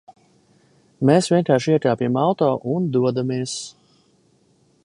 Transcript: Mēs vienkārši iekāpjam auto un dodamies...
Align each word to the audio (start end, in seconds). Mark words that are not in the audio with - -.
Mēs 1.09 1.29
vienkārši 1.33 1.75
iekāpjam 1.75 2.19
auto 2.23 2.49
un 2.77 2.91
dodamies... 2.97 3.55